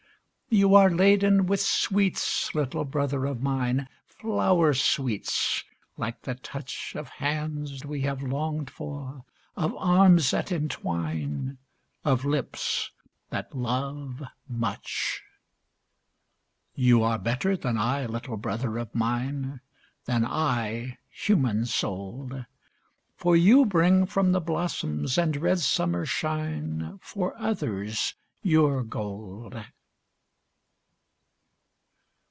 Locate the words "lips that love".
12.25-14.21